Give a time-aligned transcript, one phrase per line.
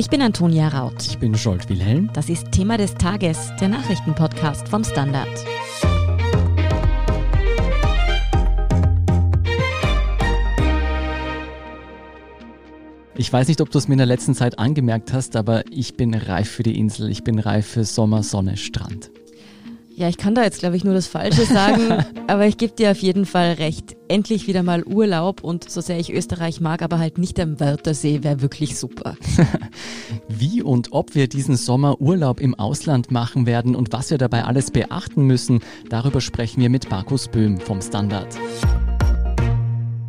[0.00, 0.94] Ich bin Antonia Raut.
[1.06, 2.08] Ich bin Scholt Wilhelm.
[2.14, 5.28] Das ist Thema des Tages, der Nachrichtenpodcast vom Standard.
[13.14, 15.98] Ich weiß nicht, ob du es mir in der letzten Zeit angemerkt hast, aber ich
[15.98, 17.10] bin reif für die Insel.
[17.10, 19.10] Ich bin reif für Sommer, Sonne, Strand.
[20.00, 22.92] Ja, ich kann da jetzt, glaube ich, nur das Falsche sagen, aber ich gebe dir
[22.92, 23.96] auf jeden Fall recht.
[24.08, 28.22] Endlich wieder mal Urlaub und so sehr ich Österreich mag, aber halt nicht am Wörthersee,
[28.22, 29.14] wäre wirklich super.
[30.28, 34.44] Wie und ob wir diesen Sommer Urlaub im Ausland machen werden und was wir dabei
[34.44, 35.60] alles beachten müssen,
[35.90, 38.38] darüber sprechen wir mit Markus Böhm vom Standard.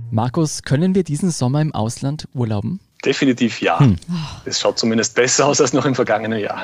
[0.09, 2.79] Markus, können wir diesen Sommer im Ausland urlauben?
[3.03, 3.77] Definitiv ja.
[3.81, 3.97] Hm.
[4.45, 6.61] Es schaut zumindest besser aus als noch im vergangenen Jahr.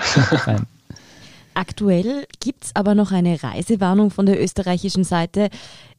[1.57, 5.49] Aktuell gibt es aber noch eine Reisewarnung von der österreichischen Seite.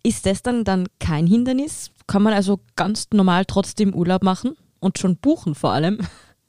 [0.04, 1.90] Ist das dann, dann kein Hindernis?
[2.06, 5.98] Kann man also ganz normal trotzdem Urlaub machen und schon buchen vor allem?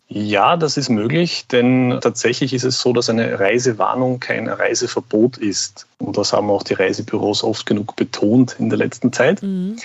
[0.09, 5.87] Ja, das ist möglich, denn tatsächlich ist es so, dass eine Reisewarnung kein Reiseverbot ist.
[5.97, 9.41] Und das haben auch die Reisebüros oft genug betont in der letzten Zeit.
[9.41, 9.77] Mhm.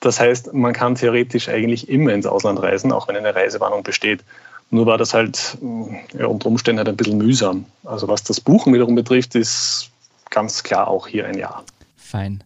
[0.00, 4.24] Das heißt, man kann theoretisch eigentlich immer ins Ausland reisen, auch wenn eine Reisewarnung besteht.
[4.72, 5.58] Nur war das halt
[6.18, 7.66] ja, unter Umständen halt ein bisschen mühsam.
[7.84, 9.90] Also was das Buchen wiederum betrifft, ist
[10.30, 11.62] ganz klar auch hier ein Ja.
[11.94, 12.42] Fein.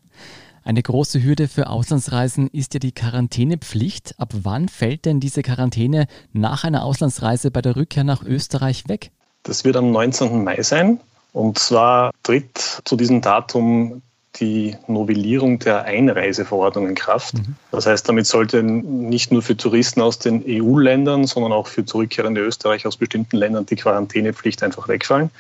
[0.65, 4.17] Eine große Hürde für Auslandsreisen ist ja die Quarantänepflicht.
[4.19, 9.13] Ab wann fällt denn diese Quarantäne nach einer Auslandsreise bei der Rückkehr nach Österreich weg?
[9.45, 10.43] Das wird am 19.
[10.43, 10.99] Mai sein.
[11.33, 14.03] Und zwar tritt zu diesem Datum
[14.41, 17.35] die Novellierung der Einreiseverordnung in Kraft.
[17.35, 17.57] Mhm.
[17.71, 22.41] Das heißt, damit sollte nicht nur für Touristen aus den EU-Ländern, sondern auch für zurückkehrende
[22.41, 25.31] Österreicher aus bestimmten Ländern die Quarantänepflicht einfach wegfallen.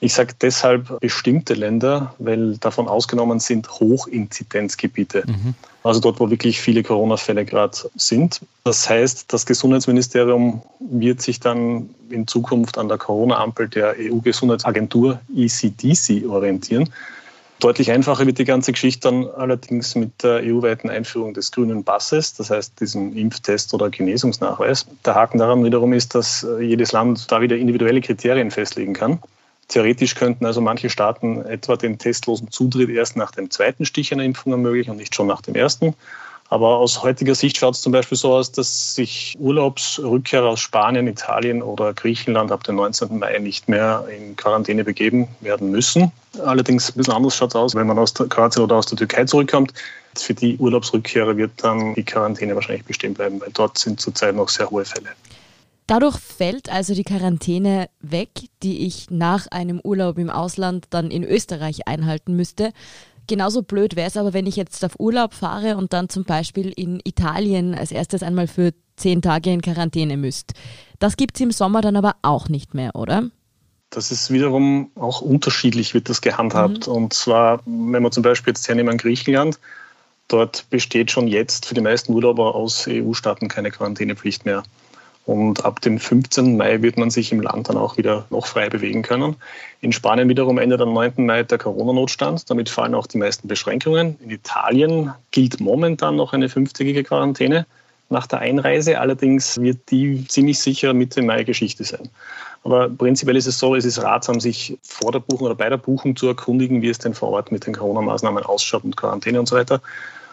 [0.00, 5.24] Ich sage deshalb bestimmte Länder, weil davon ausgenommen sind Hochinzidenzgebiete.
[5.26, 5.54] Mhm.
[5.82, 8.40] Also dort, wo wirklich viele Corona-Fälle gerade sind.
[8.64, 16.28] Das heißt, das Gesundheitsministerium wird sich dann in Zukunft an der Corona-Ampel der EU-Gesundheitsagentur ECDC
[16.28, 16.90] orientieren.
[17.64, 22.34] Deutlich einfacher wird die ganze Geschichte dann allerdings mit der EU-weiten Einführung des grünen Passes,
[22.34, 24.86] das heißt diesem Impftest oder Genesungsnachweis.
[25.06, 29.18] Der Haken daran wiederum ist, dass äh, jedes Land da wieder individuelle Kriterien festlegen kann.
[29.68, 34.24] Theoretisch könnten also manche Staaten etwa den testlosen Zutritt erst nach dem zweiten Stich einer
[34.24, 35.94] Impfung ermöglichen und nicht schon nach dem ersten.
[36.50, 41.08] Aber aus heutiger Sicht schaut es zum Beispiel so aus, dass sich Urlaubsrückkehrer aus Spanien,
[41.08, 43.18] Italien oder Griechenland ab dem 19.
[43.18, 46.12] Mai nicht mehr in Quarantäne begeben werden müssen.
[46.44, 49.24] Allerdings ein bisschen anders schaut es aus, wenn man aus Kroatien oder aus der Türkei
[49.24, 49.72] zurückkommt.
[50.16, 54.48] Für die Urlaubsrückkehrer wird dann die Quarantäne wahrscheinlich bestehen bleiben, weil dort sind zurzeit noch
[54.48, 55.08] sehr hohe Fälle.
[55.86, 58.30] Dadurch fällt also die Quarantäne weg,
[58.62, 62.72] die ich nach einem Urlaub im Ausland dann in Österreich einhalten müsste.
[63.26, 66.72] Genauso blöd wäre es aber, wenn ich jetzt auf Urlaub fahre und dann zum Beispiel
[66.76, 70.54] in Italien als erstes einmal für zehn Tage in Quarantäne müsste.
[70.98, 73.30] Das gibt es im Sommer dann aber auch nicht mehr, oder?
[73.90, 76.86] Das ist wiederum auch unterschiedlich, wird das gehandhabt.
[76.86, 76.92] Mhm.
[76.92, 79.58] Und zwar, wenn wir zum Beispiel jetzt hernehmen Griechenland,
[80.28, 84.62] dort besteht schon jetzt für die meisten Urlauber aus EU-Staaten keine Quarantänepflicht mehr.
[85.26, 86.56] Und ab dem 15.
[86.56, 89.36] Mai wird man sich im Land dann auch wieder noch frei bewegen können.
[89.80, 91.24] In Spanien wiederum endet am 9.
[91.24, 92.50] Mai der Corona-Notstand.
[92.50, 94.18] Damit fallen auch die meisten Beschränkungen.
[94.22, 97.64] In Italien gilt momentan noch eine fünftägige Quarantäne
[98.10, 99.00] nach der Einreise.
[99.00, 102.10] Allerdings wird die ziemlich sicher Mitte Mai Geschichte sein.
[102.62, 105.76] Aber prinzipiell ist es so, es ist ratsam, sich vor der Buchung oder bei der
[105.78, 109.46] Buchung zu erkundigen, wie es denn vor Ort mit den Corona-Maßnahmen ausschaut und Quarantäne und
[109.46, 109.80] so weiter.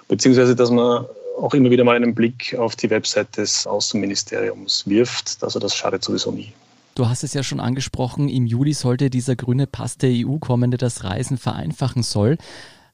[0.08, 1.06] Beziehungsweise, dass man
[1.38, 5.44] auch immer wieder mal einen Blick auf die Website des Außenministeriums wirft.
[5.44, 6.54] Also das schadet sowieso nie.
[6.96, 10.72] Du hast es ja schon angesprochen, im Juli sollte dieser grüne Pass der EU kommen,
[10.72, 12.38] der das Reisen vereinfachen soll.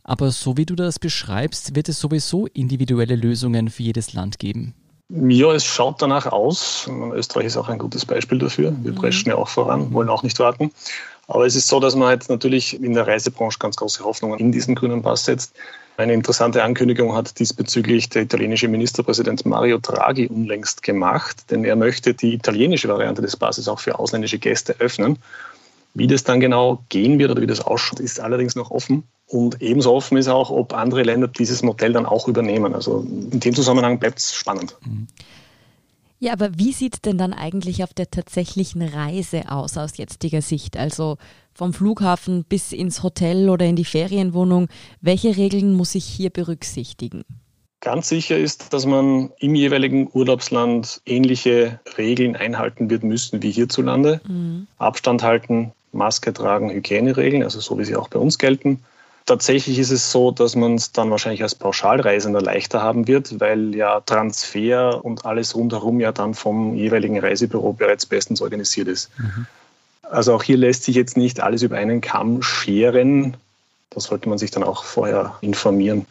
[0.03, 4.74] Aber so wie du das beschreibst, wird es sowieso individuelle Lösungen für jedes Land geben.
[5.09, 6.90] Ja, es schaut danach aus.
[7.14, 8.74] Österreich ist auch ein gutes Beispiel dafür.
[8.81, 8.96] Wir mhm.
[8.96, 10.72] preschen ja auch voran, wollen auch nicht warten.
[11.28, 14.52] Aber es ist so, dass man halt natürlich in der Reisebranche ganz große Hoffnungen in
[14.52, 15.54] diesen grünen Pass setzt.
[15.97, 22.13] Eine interessante Ankündigung hat diesbezüglich der italienische Ministerpräsident Mario Draghi unlängst gemacht, denn er möchte
[22.13, 25.18] die italienische Variante des Passes auch für ausländische Gäste öffnen.
[25.95, 29.06] Wie das dann genau gehen wird oder wie das ausschaut, ist allerdings noch offen.
[29.25, 32.75] Und ebenso offen ist auch, ob andere Länder dieses Modell dann auch übernehmen.
[32.75, 33.00] Also
[33.31, 34.77] in dem Zusammenhang bleibt es spannend.
[34.86, 35.07] Mhm.
[36.19, 40.75] Ja, aber wie sieht denn dann eigentlich auf der tatsächlichen Reise aus, aus jetziger Sicht?
[40.75, 41.18] Also
[41.57, 44.68] vom Flughafen bis ins Hotel oder in die Ferienwohnung.
[45.01, 47.24] Welche Regeln muss ich hier berücksichtigen?
[47.81, 54.21] Ganz sicher ist, dass man im jeweiligen Urlaubsland ähnliche Regeln einhalten wird müssen wie hierzulande.
[54.27, 54.68] Mhm.
[54.77, 58.83] Abstand halten, Maske tragen, Hygieneregeln, also so wie sie auch bei uns gelten.
[59.25, 63.75] Tatsächlich ist es so, dass man es dann wahrscheinlich als Pauschalreisender leichter haben wird, weil
[63.75, 69.09] ja Transfer und alles rundherum ja dann vom jeweiligen Reisebüro bereits bestens organisiert ist.
[69.18, 69.48] Mhm.
[70.09, 73.36] Also auch hier lässt sich jetzt nicht alles über einen Kamm scheren.
[73.89, 76.06] Da sollte man sich dann auch vorher informieren.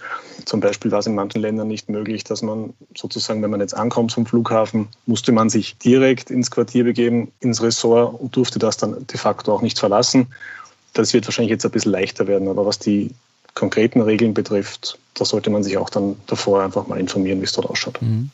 [0.45, 3.77] Zum Beispiel war es in manchen Ländern nicht möglich, dass man sozusagen, wenn man jetzt
[3.77, 8.77] ankommt zum Flughafen, musste man sich direkt ins Quartier begeben, ins Ressort und durfte das
[8.77, 10.27] dann de facto auch nicht verlassen.
[10.95, 13.11] Das wird wahrscheinlich jetzt ein bisschen leichter werden, aber was die
[13.57, 17.53] konkreten Regeln betrifft, da sollte man sich auch dann davor einfach mal informieren, wie es
[17.53, 18.01] dort ausschaut.
[18.01, 18.31] Mhm.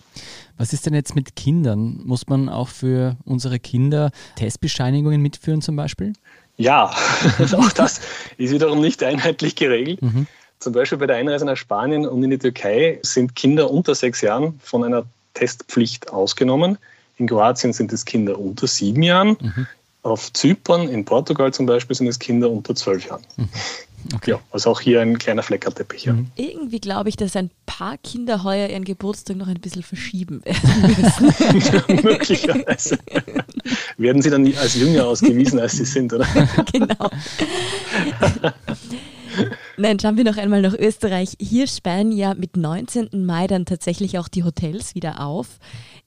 [0.59, 2.01] Was ist denn jetzt mit Kindern?
[2.05, 6.13] Muss man auch für unsere Kinder Testbescheinigungen mitführen zum Beispiel?
[6.59, 6.95] Ja,
[7.57, 8.01] auch das
[8.37, 10.03] ist wiederum nicht einheitlich geregelt.
[10.03, 10.27] Mhm.
[10.59, 14.21] Zum Beispiel bei der Einreise nach Spanien und in die Türkei sind Kinder unter sechs
[14.21, 15.05] Jahren von einer
[15.35, 16.79] Testpflicht ausgenommen.
[17.17, 19.37] In Kroatien sind es Kinder unter sieben Jahren.
[19.41, 19.67] Mhm.
[20.03, 23.23] Auf Zypern, in Portugal zum Beispiel, sind es Kinder unter zwölf Jahren.
[23.37, 23.49] Mhm.
[24.15, 24.33] Okay.
[24.33, 26.05] Ja, also auch hier ein kleiner Fleckerteppich.
[26.05, 26.13] Ja.
[26.15, 26.31] Mhm.
[26.37, 30.97] Irgendwie glaube ich, dass ein paar Kinder heuer ihren Geburtstag noch ein bisschen verschieben werden
[31.31, 32.03] müssen.
[32.03, 32.99] Möglicherweise.
[33.97, 36.27] werden sie dann als jünger ausgewiesen, als sie sind, oder?
[36.73, 37.11] genau.
[39.77, 41.37] Nein, schauen wir noch einmal nach Österreich.
[41.41, 43.25] Hier sperren ja mit 19.
[43.25, 45.59] Mai dann tatsächlich auch die Hotels wieder auf.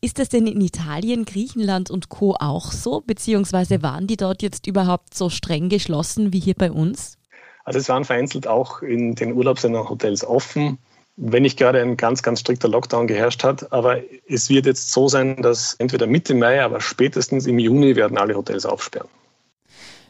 [0.02, 2.36] Ist das denn in Italien, Griechenland und Co.
[2.40, 3.02] auch so?
[3.02, 7.18] Beziehungsweise waren die dort jetzt überhaupt so streng geschlossen wie hier bei uns?
[7.66, 10.78] Also es waren vereinzelt auch in den Urlaubsländern Hotels offen,
[11.18, 13.72] wenn nicht gerade ein ganz, ganz strikter Lockdown geherrscht hat.
[13.74, 13.98] Aber
[14.28, 18.36] es wird jetzt so sein, dass entweder Mitte Mai, aber spätestens im Juni werden alle
[18.36, 19.10] Hotels aufsperren.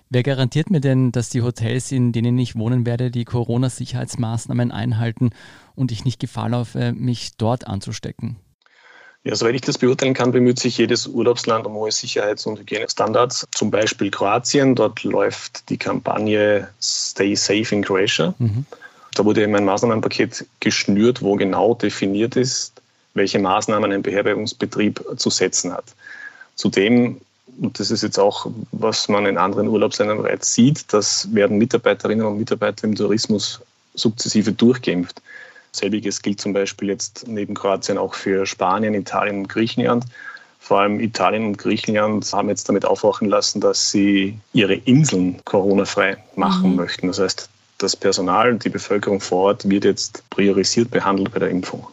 [0.10, 5.32] Wer garantiert mir denn, dass die Hotels, in denen ich wohnen werde, die Corona-Sicherheitsmaßnahmen einhalten
[5.74, 8.36] und ich nicht Gefahr laufe, mich dort anzustecken?
[9.26, 13.48] Ja, soweit ich das beurteilen kann, bemüht sich jedes Urlaubsland um hohe Sicherheits- und Hygienestandards.
[13.56, 14.76] Zum Beispiel Kroatien.
[14.76, 18.36] Dort läuft die Kampagne Stay Safe in Croatia.
[18.38, 18.68] Mhm.
[19.16, 22.74] Da wurde eben ein Maßnahmenpaket geschnürt, wo genau definiert ist,
[23.16, 25.86] welche Maßnahmen ein Beherbergungsbetrieb zu setzen hat.
[26.54, 27.20] Zudem,
[27.60, 32.28] und das ist jetzt auch, was man in anderen Urlaubsländern bereits sieht, das werden Mitarbeiterinnen
[32.28, 33.60] und Mitarbeiter im Tourismus
[33.96, 35.20] sukzessive durchgeimpft.
[35.78, 40.06] Selbiges gilt zum Beispiel jetzt neben Kroatien auch für Spanien, Italien und Griechenland.
[40.60, 46.18] Vor allem Italien und Griechenland haben jetzt damit aufwachen lassen, dass sie ihre Inseln Corona-frei
[46.36, 46.76] machen mhm.
[46.76, 47.08] möchten.
[47.08, 51.86] Das heißt, das Personal, die Bevölkerung vor Ort wird jetzt priorisiert behandelt bei der Impfung.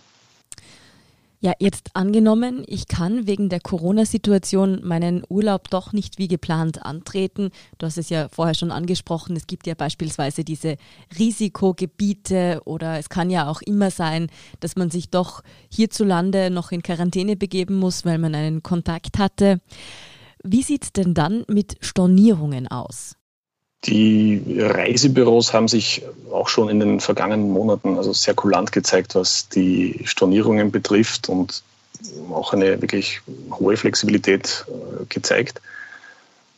[1.44, 7.50] Ja, jetzt angenommen, ich kann wegen der Corona-Situation meinen Urlaub doch nicht wie geplant antreten.
[7.78, 10.76] Du hast es ja vorher schon angesprochen, es gibt ja beispielsweise diese
[11.18, 14.28] Risikogebiete oder es kann ja auch immer sein,
[14.60, 19.60] dass man sich doch hierzulande noch in Quarantäne begeben muss, weil man einen Kontakt hatte.
[20.44, 23.16] Wie sieht es denn dann mit Stornierungen aus?
[23.84, 29.48] Die Reisebüros haben sich auch schon in den vergangenen Monaten also sehr kulant gezeigt, was
[29.48, 31.62] die Stornierungen betrifft und
[32.30, 33.20] auch eine wirklich
[33.50, 35.60] hohe Flexibilität äh, gezeigt.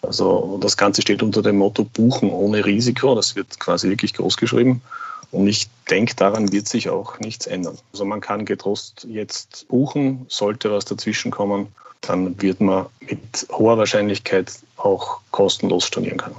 [0.03, 3.15] Also das Ganze steht unter dem Motto Buchen ohne Risiko.
[3.15, 4.83] Das wird quasi wirklich groß geschrieben.
[5.31, 7.77] Und ich denke, daran wird sich auch nichts ändern.
[7.93, 11.69] Also man kann getrost jetzt buchen, sollte was dazwischen kommen,
[12.03, 16.37] dann wird man mit hoher Wahrscheinlichkeit auch kostenlos stornieren können.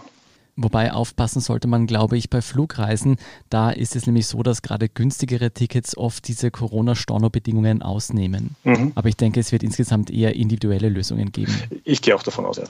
[0.58, 3.18] Wobei aufpassen sollte man, glaube ich, bei Flugreisen.
[3.50, 8.56] Da ist es nämlich so, dass gerade günstigere Tickets oft diese Corona-Storno-Bedingungen ausnehmen.
[8.64, 8.94] Mhm.
[8.96, 11.54] Aber ich denke, es wird insgesamt eher individuelle Lösungen geben.
[11.84, 12.64] Ich gehe auch davon aus, ja.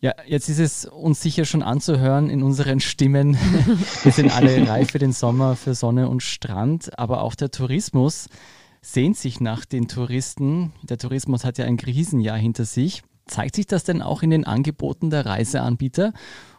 [0.00, 3.36] Ja, jetzt ist es uns sicher schon anzuhören in unseren Stimmen.
[4.04, 8.28] Wir sind alle reif für den Sommer, für Sonne und Strand, aber auch der Tourismus
[8.80, 10.72] sehnt sich nach den Touristen.
[10.82, 13.02] Der Tourismus hat ja ein Krisenjahr hinter sich.
[13.28, 16.12] Zeigt sich das denn auch in den Angeboten der Reiseanbieter?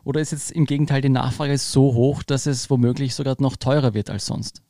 [0.04, 3.94] Oder ist jetzt im Gegenteil die Nachfrage so hoch, dass es womöglich sogar noch teurer
[3.94, 4.62] wird als sonst?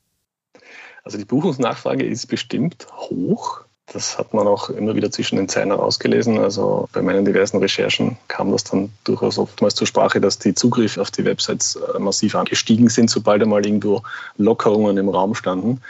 [1.03, 3.61] Also die Buchungsnachfrage ist bestimmt hoch.
[3.91, 6.37] Das hat man auch immer wieder zwischen den Zeilen herausgelesen.
[6.37, 11.01] Also bei meinen diversen Recherchen kam das dann durchaus oftmals zur Sprache, dass die Zugriffe
[11.01, 14.03] auf die Websites äh, massiv angestiegen sind, sobald einmal irgendwo
[14.37, 15.81] Lockerungen im Raum standen.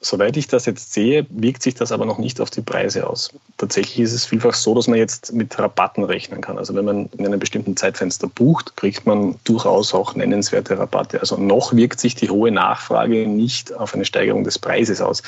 [0.00, 3.30] Soweit ich das jetzt sehe, wirkt sich das aber noch nicht auf die Preise aus.
[3.56, 6.56] Tatsächlich ist es vielfach so, dass man jetzt mit Rabatten rechnen kann.
[6.58, 11.20] Also wenn man in einem bestimmten Zeitfenster bucht, kriegt man durchaus auch nennenswerte Rabatte.
[11.20, 15.22] Also noch wirkt sich die hohe Nachfrage nicht auf eine Steigerung des Preises aus.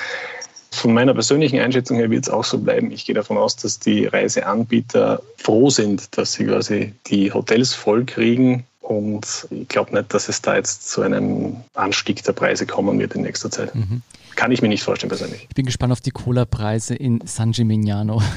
[0.72, 2.92] Von meiner persönlichen Einschätzung her wird es auch so bleiben.
[2.92, 8.04] Ich gehe davon aus, dass die Reiseanbieter froh sind, dass sie quasi die Hotels voll
[8.04, 8.64] kriegen.
[8.90, 13.14] Und ich glaube nicht, dass es da jetzt zu einem Anstieg der Preise kommen wird
[13.14, 13.72] in nächster Zeit.
[13.72, 14.02] Mhm.
[14.34, 15.46] Kann ich mir nicht vorstellen persönlich.
[15.48, 18.20] Ich bin gespannt auf die Cola-Preise in San Gimignano.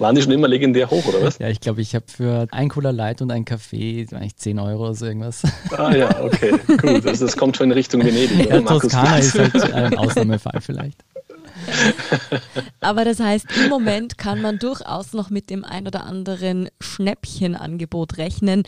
[0.00, 1.38] Waren die schon immer legendär hoch, oder was?
[1.38, 4.86] Ja, ich glaube, ich habe für ein Cola Light und ein Kaffee eigentlich 10 Euro
[4.86, 5.44] oder so irgendwas.
[5.76, 7.06] Ah ja, okay, gut.
[7.06, 8.50] Also das kommt schon in Richtung Venedig.
[8.50, 11.04] Ja, Toskana ist halt ein Ausnahmefall vielleicht.
[12.80, 18.18] Aber das heißt, im Moment kann man durchaus noch mit dem ein oder anderen Schnäppchenangebot
[18.18, 18.64] rechnen.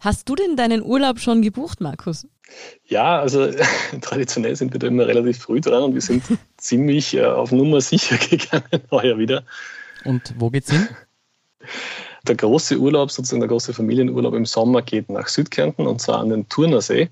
[0.00, 2.26] Hast du denn deinen Urlaub schon gebucht, Markus?
[2.86, 3.50] Ja, also
[4.00, 6.22] traditionell sind wir da immer relativ früh dran und wir sind
[6.56, 9.42] ziemlich äh, auf Nummer sicher gegangen heuer wieder.
[10.04, 10.88] Und wo geht's hin?
[12.28, 16.30] Der große Urlaub, sozusagen der große Familienurlaub im Sommer geht nach Südkärnten und zwar an
[16.30, 17.08] den Turnersee.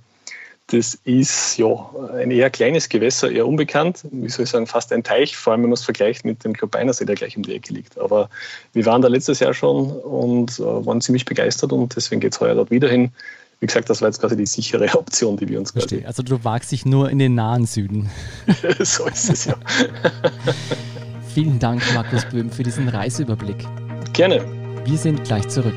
[0.68, 1.66] Das ist ja
[2.14, 4.04] ein eher kleines Gewässer, eher unbekannt.
[4.10, 6.54] Wie soll ich sagen, fast ein Teich, vor allem wenn man es vergleicht mit dem
[6.54, 7.98] Klopeinersee, der gleich um die Ecke liegt.
[7.98, 8.30] Aber
[8.72, 12.40] wir waren da letztes Jahr schon und äh, waren ziemlich begeistert und deswegen geht es
[12.40, 13.10] heuer dort wieder hin.
[13.60, 15.98] Wie gesagt, das war jetzt quasi die sichere Option, die wir uns Verstehe.
[15.98, 18.10] Quasi Also du wagst dich nur in den nahen Süden.
[18.80, 19.54] so ist es ja.
[21.34, 23.66] Vielen Dank, Markus Böhm, für diesen Reiseüberblick.
[24.14, 24.44] Gerne.
[24.86, 25.76] Wir sind gleich zurück.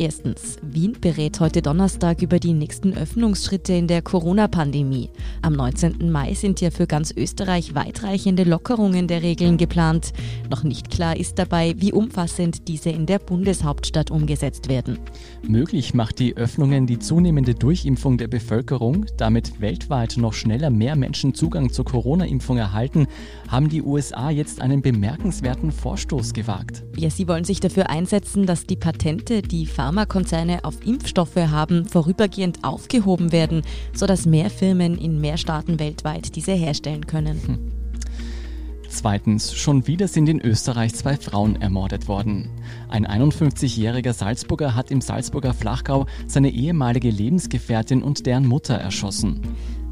[0.00, 5.10] Erstens, Wien berät heute Donnerstag über die nächsten Öffnungsschritte in der Corona-Pandemie.
[5.42, 6.12] Am 19.
[6.12, 10.12] Mai sind ja für ganz Österreich weitreichende Lockerungen der Regeln geplant.
[10.50, 15.00] Noch nicht klar ist dabei, wie umfassend diese in der Bundeshauptstadt umgesetzt werden.
[15.42, 19.04] Möglich macht die Öffnungen die zunehmende Durchimpfung der Bevölkerung.
[19.16, 23.08] Damit weltweit noch schneller mehr Menschen Zugang zur Corona-Impfung erhalten,
[23.48, 26.84] haben die USA jetzt einen bemerkenswerten Vorstoß gewagt.
[26.96, 32.62] Ja, sie wollen sich dafür einsetzen, dass die Patente, die Pharmakonzerne auf Impfstoffe haben, vorübergehend
[32.62, 33.62] aufgehoben werden,
[33.94, 37.40] sodass mehr Firmen in mehr Staaten weltweit diese herstellen können.
[37.46, 37.58] Hm.
[38.90, 42.50] Zweitens, schon wieder sind in Österreich zwei Frauen ermordet worden.
[42.90, 49.40] Ein 51-jähriger Salzburger hat im Salzburger Flachgau seine ehemalige Lebensgefährtin und deren Mutter erschossen.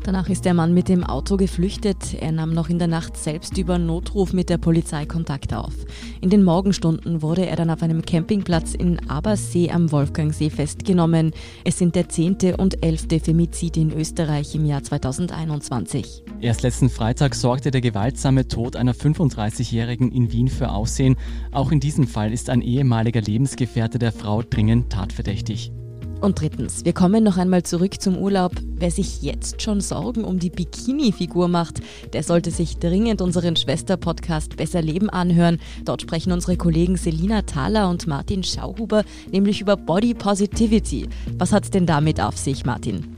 [0.06, 2.14] Danach ist der Mann mit dem Auto geflüchtet.
[2.20, 5.74] Er nahm noch in der Nacht selbst über Notruf mit der Polizei Kontakt auf.
[6.20, 11.32] In den Morgenstunden wurde er dann auf einem Campingplatz in Abersee am Wolfgangsee festgenommen.
[11.64, 16.22] Es sind der zehnte und elfte Femizid in Österreich im Jahr 2021.
[16.40, 21.16] Erst letzten Freitag sorgte der gewaltsame Tod einer 35-Jährigen in Wien für Aussehen.
[21.50, 25.72] Auch in diesem Fall ist ein ehemaliger Lebensgefährte der Frau dringend tatverdächtig.
[26.20, 28.52] Und drittens, wir kommen noch einmal zurück zum Urlaub.
[28.76, 31.80] Wer sich jetzt schon Sorgen um die Bikini-Figur macht,
[32.14, 35.60] der sollte sich dringend unseren Schwester-Podcast Besser Leben anhören.
[35.84, 41.08] Dort sprechen unsere Kollegen Selina Thaler und Martin Schauhuber nämlich über Body Positivity.
[41.36, 43.16] Was hat es denn damit auf sich, Martin?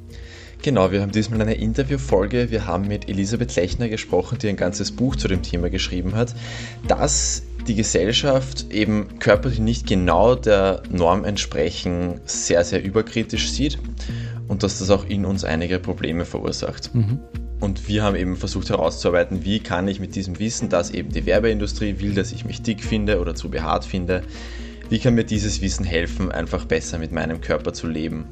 [0.62, 2.50] Genau, wir haben diesmal eine Interviewfolge.
[2.50, 6.34] Wir haben mit Elisabeth Lechner gesprochen, die ein ganzes Buch zu dem Thema geschrieben hat.
[6.88, 13.78] Das die Gesellschaft eben Körper, die nicht genau der Norm entsprechen, sehr, sehr überkritisch sieht
[14.48, 16.94] und dass das auch in uns einige Probleme verursacht.
[16.94, 17.20] Mhm.
[17.60, 21.26] Und wir haben eben versucht herauszuarbeiten, wie kann ich mit diesem Wissen, dass eben die
[21.26, 24.22] Werbeindustrie will, dass ich mich dick finde oder zu behaart finde,
[24.88, 28.26] wie kann mir dieses Wissen helfen, einfach besser mit meinem Körper zu leben?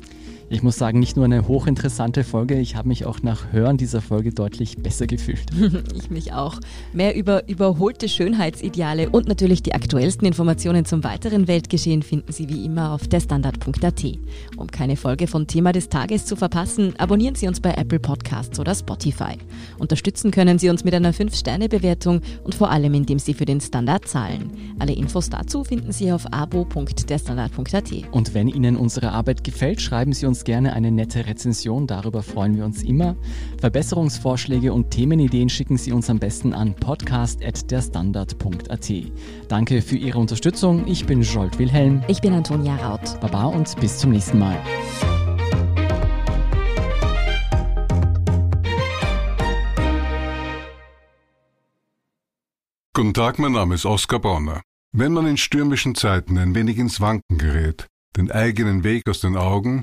[0.48, 4.00] Ich muss sagen, nicht nur eine hochinteressante Folge, ich habe mich auch nach Hören dieser
[4.00, 5.44] Folge deutlich besser gefühlt.
[5.96, 6.60] ich mich auch.
[6.92, 12.64] Mehr über überholte Schönheitsideale und natürlich die aktuellsten Informationen zum weiteren Weltgeschehen finden Sie wie
[12.64, 14.04] immer auf derstandard.at.
[14.56, 18.60] Um keine Folge von Thema des Tages zu verpassen, abonnieren Sie uns bei Apple Podcasts
[18.60, 19.38] oder Spotify.
[19.78, 24.06] Unterstützen können Sie uns mit einer 5-Sterne-Bewertung und vor allem, indem Sie für den Standard
[24.06, 24.52] zahlen.
[24.78, 27.92] Alle Infos dazu finden Sie auf abo.derstandard.at.
[28.12, 32.22] Und wenn Ihnen unsere Arbeit gefällt, schreiben Sie uns uns gerne eine nette Rezension, darüber
[32.22, 33.16] freuen wir uns immer.
[33.58, 38.92] Verbesserungsvorschläge und Themenideen schicken Sie uns am besten an podcast.derstandard.at.
[39.48, 40.86] Danke für Ihre Unterstützung.
[40.86, 42.02] Ich bin Jolt Wilhelm.
[42.06, 43.18] Ich bin Antonia Raut.
[43.22, 44.58] Baba und bis zum nächsten Mal.
[52.92, 54.60] Guten Tag, mein Name ist Oskar Bonner.
[54.92, 57.86] Wenn man in stürmischen Zeiten ein wenig ins Wanken gerät,
[58.18, 59.82] den eigenen Weg aus den Augen